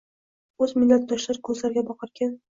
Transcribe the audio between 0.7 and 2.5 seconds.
millatdoshlari ko‘zlariga boqarkan.